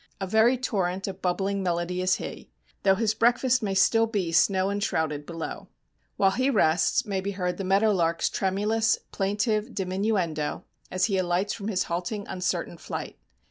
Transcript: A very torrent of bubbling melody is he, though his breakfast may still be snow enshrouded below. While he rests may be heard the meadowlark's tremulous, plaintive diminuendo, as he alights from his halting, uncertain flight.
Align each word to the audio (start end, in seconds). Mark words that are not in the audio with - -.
A 0.19 0.25
very 0.25 0.57
torrent 0.57 1.07
of 1.07 1.21
bubbling 1.21 1.61
melody 1.61 2.01
is 2.01 2.15
he, 2.15 2.49
though 2.81 2.95
his 2.95 3.13
breakfast 3.13 3.61
may 3.61 3.75
still 3.75 4.07
be 4.07 4.31
snow 4.31 4.71
enshrouded 4.71 5.27
below. 5.27 5.67
While 6.17 6.31
he 6.31 6.49
rests 6.49 7.05
may 7.05 7.21
be 7.21 7.33
heard 7.33 7.57
the 7.57 7.63
meadowlark's 7.63 8.27
tremulous, 8.31 8.97
plaintive 9.11 9.75
diminuendo, 9.75 10.63
as 10.89 11.05
he 11.05 11.19
alights 11.19 11.53
from 11.53 11.67
his 11.67 11.83
halting, 11.83 12.25
uncertain 12.27 12.79
flight. 12.79 13.19